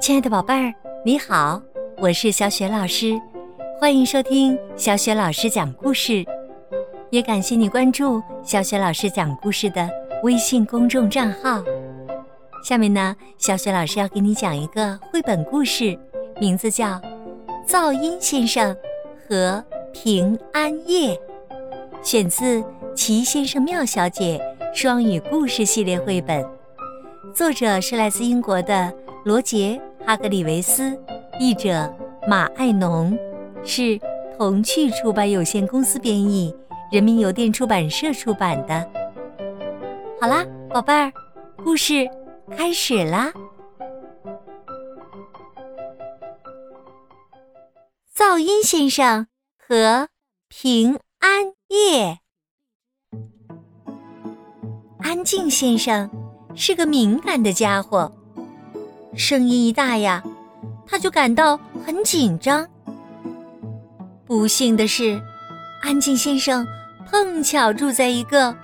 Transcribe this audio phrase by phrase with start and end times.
[0.00, 0.72] 亲爱的宝贝儿，
[1.04, 1.60] 你好，
[1.98, 3.20] 我是小雪老师，
[3.78, 6.24] 欢迎收听小雪老师讲故事，
[7.10, 9.88] 也感谢你关注小雪老师讲故事的
[10.22, 11.62] 微信公众账号。
[12.64, 15.98] 下面呢，小雪老师要给你讲一个绘本故事，
[16.40, 16.86] 名字叫
[17.66, 18.74] 《噪音先生
[19.28, 19.62] 和
[19.92, 21.14] 平安夜》，
[22.02, 22.60] 选自
[22.94, 24.40] 《奇先生妙小姐》
[24.74, 26.44] 双语故事系列绘本，
[27.34, 28.92] 作者是来自英国的
[29.24, 29.80] 罗杰。
[30.06, 30.98] 哈格里维斯，
[31.38, 31.94] 译者
[32.26, 33.14] 马爱农，
[33.62, 34.00] 是
[34.38, 36.54] 童趣出版有限公司编译，
[36.90, 38.90] 人民邮电出版社出版的。
[40.18, 41.12] 好啦，宝贝儿，
[41.62, 42.08] 故事
[42.56, 43.30] 开始啦！
[48.16, 49.26] 噪音先生
[49.58, 50.08] 和
[50.48, 52.20] 平安夜。
[55.00, 56.10] 安静先生
[56.60, 58.10] 是个敏感的家伙。
[59.14, 60.24] 声音一大呀，
[60.84, 62.66] 他就感到很紧张。
[64.26, 65.22] 不幸的是，
[65.82, 66.66] 安静先生
[67.08, 68.54] 碰巧住在一个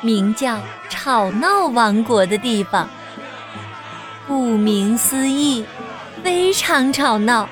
[0.00, 2.88] 名叫“吵闹王国”的地方。
[4.28, 5.64] 顾名思义，
[6.22, 7.48] 非常吵闹。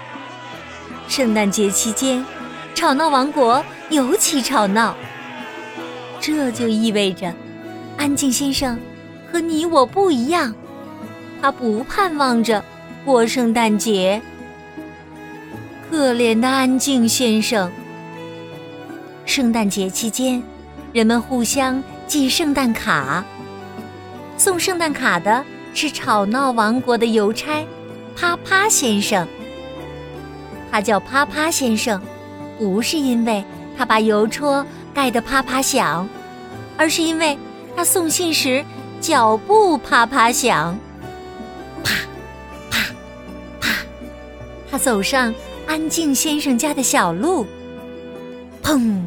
[1.08, 2.24] 圣诞节期间，
[2.72, 4.94] 吵闹王国尤其吵闹。
[6.20, 7.34] 这就意味着，
[7.96, 8.78] 安静先生
[9.30, 10.54] 和你我不一样。
[11.40, 12.64] 他不盼望着
[13.04, 14.20] 过圣诞节。
[15.90, 17.70] 可怜的安静先生。
[19.24, 20.42] 圣诞节期间，
[20.92, 23.24] 人们互相寄圣诞卡。
[24.36, 27.64] 送圣诞卡的是吵闹王国的邮差
[28.16, 29.26] 啪啪先生。
[30.70, 32.00] 他叫啪啪先生，
[32.58, 33.44] 不是因为
[33.76, 36.08] 他把邮戳盖得啪啪响，
[36.76, 37.38] 而是因为
[37.76, 38.64] 他送信时
[39.00, 40.78] 脚步啪啪响。
[41.82, 41.94] 啪
[42.70, 42.78] 啪
[43.60, 43.68] 啪
[44.70, 45.34] 他走上
[45.66, 47.46] 安静先生家的小路，
[48.62, 49.00] 砰！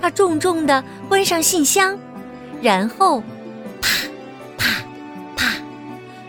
[0.00, 1.98] 他重重的关上信箱，
[2.62, 3.20] 然后
[3.80, 3.88] 啪
[4.56, 4.66] 啪
[5.36, 5.52] 啪，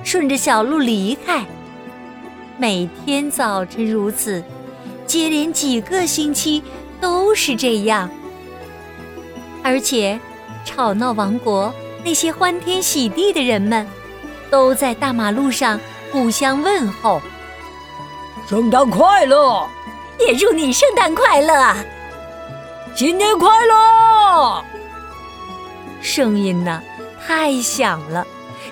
[0.04, 1.46] 顺着小路离开。
[2.58, 4.44] 每天早晨如此，
[5.06, 6.64] 接连几个星期
[7.00, 8.10] 都是这样。
[9.64, 10.20] 而且，
[10.66, 11.72] 吵闹王国
[12.08, 13.86] 那些欢天喜地的人们，
[14.50, 15.78] 都在大马路上
[16.10, 17.22] 互相问候。
[18.48, 19.68] 圣诞快乐！
[20.18, 21.76] 也祝你圣诞快乐！
[22.96, 24.64] 新年快乐！
[26.02, 26.82] 声音呢，
[27.28, 28.26] 太响了，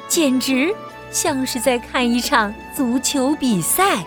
[0.07, 0.73] 简直
[1.11, 4.05] 像是在看一场足球比赛。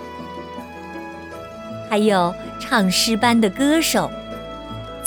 [1.90, 4.10] 还有唱诗班的歌手，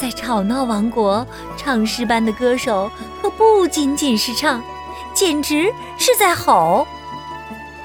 [0.01, 1.25] 在吵闹王国
[1.56, 2.89] 唱诗班的歌手
[3.22, 4.59] 可不仅仅是唱，
[5.13, 6.88] 简直是在吼。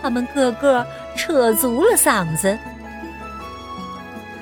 [0.00, 0.87] 他们个个。
[1.19, 2.59] 扯足了嗓子，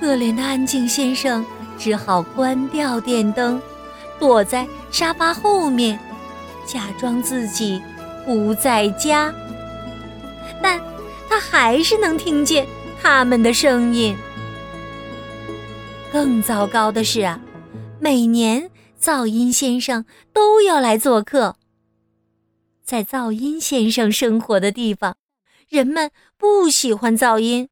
[0.01, 1.47] 可怜的安静先生
[1.79, 3.63] 只好关掉电灯，
[4.19, 5.97] 躲在沙发后面，
[6.67, 7.81] 假装自己
[8.27, 9.33] 不在家。
[10.61, 10.81] 但
[11.29, 12.67] 他还是能听见
[13.01, 14.17] 他们的声音。
[16.13, 17.39] 更糟糕的是啊，
[18.05, 18.71] 每年
[19.01, 21.57] 噪音先生都要来做客，
[22.85, 25.17] 在噪音先生生活的地方。
[25.71, 27.71] 人们不喜欢噪音，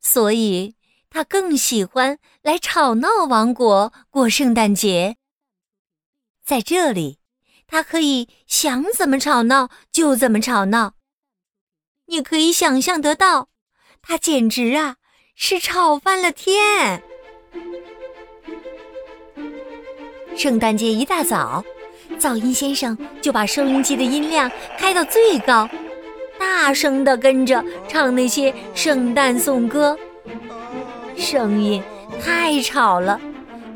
[0.00, 0.76] 所以
[1.10, 5.16] 他更喜欢来吵闹王国过圣诞节。
[6.44, 7.18] 在这里，
[7.66, 10.94] 他可以想怎么吵闹就怎么吵闹。
[12.06, 13.48] 你可以想象得到，
[14.00, 14.98] 他简直啊
[15.34, 17.02] 是吵翻了天。
[20.36, 21.64] 圣诞节一大早，
[22.18, 25.68] 噪音先生就把收音机的音量开到最高。
[26.38, 29.96] 大声地跟着唱那些圣诞颂歌，
[31.16, 31.82] 声音
[32.22, 33.20] 太吵了，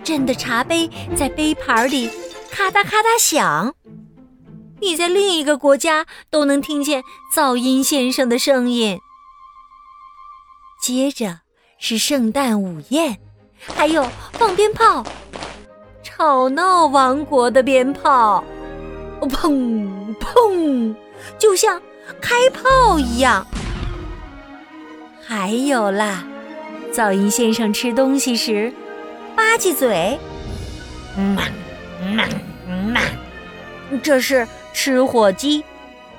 [0.03, 2.11] 震得茶杯在杯盘里
[2.51, 3.75] 咔嗒咔嗒响。
[4.81, 7.03] 你在另一个国家都能听见
[7.35, 9.01] 噪音先生的声音。
[10.81, 11.41] 接着
[11.79, 13.19] 是圣诞午宴，
[13.61, 15.05] 还有放鞭炮，
[16.19, 18.43] 吵闹王国的鞭炮，
[19.21, 19.89] 砰
[20.19, 20.93] 砰，
[21.39, 21.81] 就像。
[22.23, 23.47] 开炮一样，
[25.25, 26.25] 还有啦，
[26.91, 28.73] 噪音先生吃东西时
[29.37, 30.19] 吧唧嘴，
[31.19, 31.39] 嗯
[32.03, 32.19] 嗯
[32.67, 32.97] 嗯，
[34.03, 35.63] 这是吃火鸡，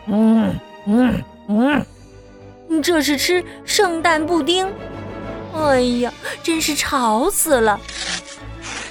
[0.06, 0.56] 嗯
[0.86, 4.72] 嗯嗯，这是吃圣诞布丁，
[5.56, 6.14] 哎呀，
[6.44, 7.80] 真是吵死了！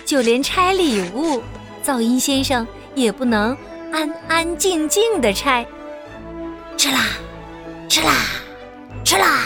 [0.09, 1.43] 就连拆礼物，
[1.85, 3.55] 噪音先生也不能
[3.93, 5.67] 安安静静的拆。
[6.79, 7.05] 吃啦
[7.91, 8.15] 吃啦
[9.05, 9.45] 吃啦。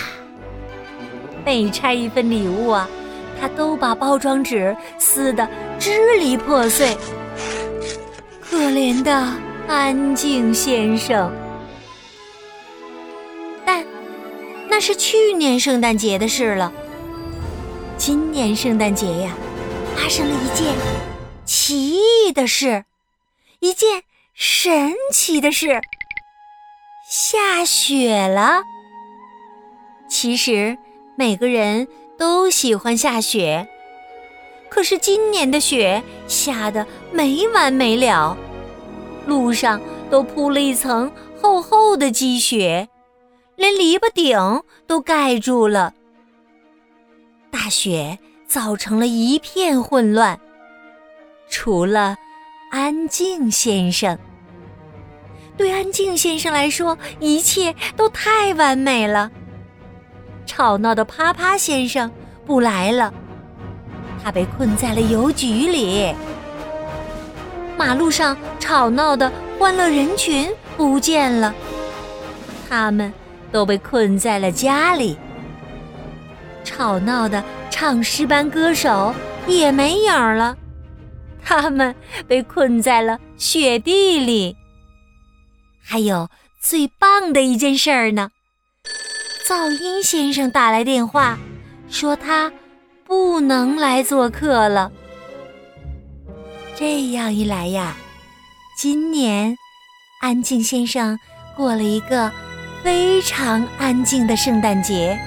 [1.44, 2.88] 每拆一份礼物啊，
[3.40, 5.48] 他都把包装纸撕得
[5.80, 6.96] 支离破碎。
[8.40, 9.12] 可怜的
[9.66, 11.28] 安静先生。
[13.64, 13.84] 但
[14.68, 16.72] 那是去年圣诞节的事了，
[17.96, 19.32] 今年圣诞节呀。
[19.96, 20.74] 发生了一件
[21.44, 22.84] 奇异的事，
[23.60, 24.02] 一件
[24.34, 25.80] 神奇的事。
[27.08, 28.62] 下雪了。
[30.08, 30.76] 其实
[31.16, 33.68] 每个人都喜欢下雪，
[34.68, 38.36] 可是今年的雪下的没完没了，
[39.26, 39.80] 路上
[40.10, 41.10] 都铺了一层
[41.40, 42.88] 厚厚的积雪，
[43.56, 45.94] 连篱笆顶都盖住了。
[47.50, 48.18] 大雪
[48.52, 50.38] 造成了一片混乱，
[51.48, 52.14] 除了
[52.70, 54.18] 安静先生。
[55.56, 59.30] 对安静先生来说，一切都太完美了。
[60.44, 62.12] 吵闹的啪啪先生
[62.44, 63.14] 不来了，
[64.22, 66.14] 他被困在了邮局里。
[67.78, 70.46] 马路上吵闹的欢乐人群
[70.76, 71.54] 不见了，
[72.68, 73.10] 他们
[73.50, 75.16] 都被困在了家里。
[76.64, 79.14] 吵闹的唱诗班歌手
[79.46, 80.56] 也没影儿了，
[81.44, 81.94] 他们
[82.26, 84.56] 被困在了雪地里。
[85.82, 86.28] 还有
[86.60, 88.30] 最棒的一件事儿呢！
[89.44, 91.38] 噪音先生打来电话，
[91.88, 92.52] 说他
[93.04, 94.90] 不能来做客了。
[96.76, 97.96] 这样一来呀，
[98.78, 99.56] 今年
[100.20, 101.18] 安静先生
[101.56, 102.30] 过了一个
[102.82, 105.20] 非常安静的圣诞节，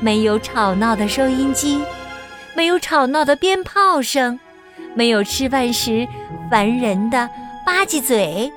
[0.00, 1.82] 没有吵闹的收音机，
[2.56, 4.38] 没有吵闹的鞭炮声，
[4.94, 6.08] 没有吃饭时
[6.50, 7.28] 烦人的
[7.66, 8.50] 吧唧嘴。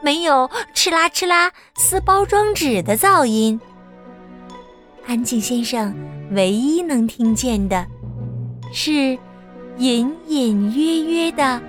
[0.00, 3.60] 没有哧啦哧啦撕包装纸的噪音。
[5.06, 5.94] 安静先生
[6.32, 7.86] 唯一能听见的，
[8.72, 9.16] 是
[9.78, 11.62] 隐隐约约的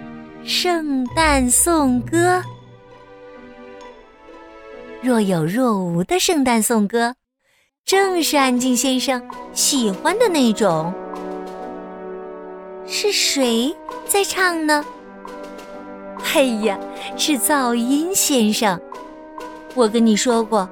[0.44, 2.42] 圣诞颂歌。
[5.02, 7.16] 若有若无的圣诞颂歌，
[7.86, 9.22] 正是安静先生
[9.54, 10.94] 喜欢的那种。
[12.88, 13.76] 是谁
[14.06, 14.84] 在唱呢？
[16.34, 16.80] 哎呀，
[17.18, 18.80] 是噪音先生！
[19.76, 20.68] 我跟你说过，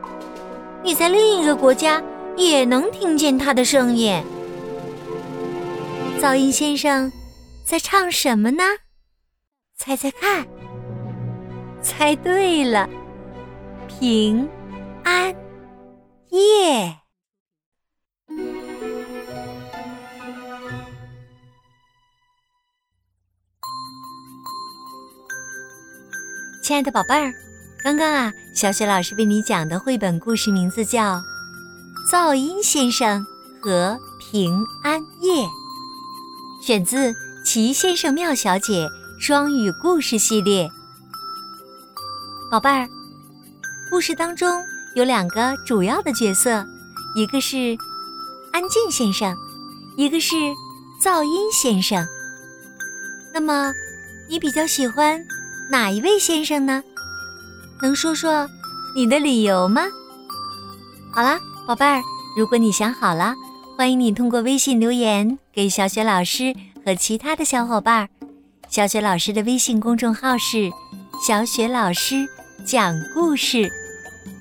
[0.84, 2.02] 你在另一个国家
[2.38, 4.24] 也能听见他的声音。
[6.22, 7.12] 噪音先生
[7.66, 8.64] 在唱什么呢？
[9.76, 10.46] 猜猜看。
[11.82, 12.88] 猜对了，
[13.88, 14.48] 平
[15.04, 15.36] 安
[16.30, 17.01] 夜。
[26.62, 27.34] 亲爱的宝贝儿，
[27.84, 31.16] 刚刚啊，小雪老师为你讲的绘本故事名字叫
[32.08, 33.26] 《噪音先生
[33.60, 35.44] 和平安夜》，
[36.62, 37.12] 选自
[37.44, 38.88] 《奇先生妙小姐》
[39.20, 40.70] 双语故事系列。
[42.52, 42.88] 宝贝儿，
[43.90, 44.64] 故事当中
[44.94, 46.64] 有两个主要的角色，
[47.16, 47.76] 一个是
[48.54, 49.36] 安静先生，
[49.98, 50.36] 一个是
[51.04, 52.06] 噪音先生。
[53.34, 53.74] 那么，
[54.30, 55.20] 你比较喜欢？
[55.72, 56.84] 哪一位先生呢？
[57.82, 58.46] 能说说
[58.94, 59.84] 你的理由吗？
[61.14, 62.02] 好啦，宝贝儿，
[62.38, 63.34] 如果你想好了，
[63.78, 66.54] 欢迎你通过微信留言给小雪老师
[66.86, 68.10] 和其他的小伙伴。
[68.68, 70.70] 小雪老师的微信公众号是
[71.26, 72.28] “小雪老师
[72.66, 73.72] 讲故事”。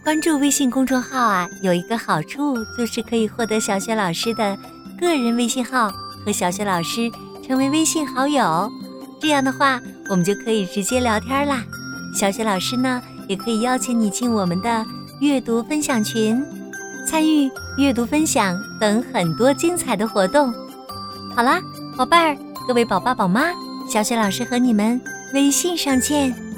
[0.03, 4.59] 关注微信公众号啊，有一个好处就是可以获得小雪老师的
[4.99, 5.93] 个人微信号，
[6.27, 7.09] 和小雪老师
[7.47, 8.69] 成为微信好友。
[9.21, 11.63] 这样的话，我们就可以直接聊天啦。
[12.15, 14.85] 小雪老师呢，也可以邀请你进我们的
[15.21, 16.43] 阅读分享群，
[17.07, 20.53] 参与阅读分享等很多精彩的活动。
[21.37, 21.61] 好啦，
[21.97, 22.37] 宝贝儿，
[22.67, 23.53] 各位宝爸宝妈，
[23.89, 25.01] 小雪老师和你们
[25.35, 26.50] 微信上见。